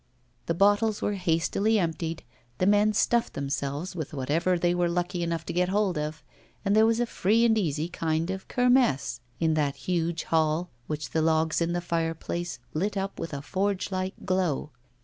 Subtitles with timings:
[0.47, 2.23] The bottles were hastily emptied,
[2.57, 6.23] the men stuffed themselves with whatever they were lucky enough to get hold of,
[6.65, 11.11] and there was a free and easy kind of Kermesse in that huge hall which
[11.11, 14.71] the logs in the fireplace lit up with a forge like glow.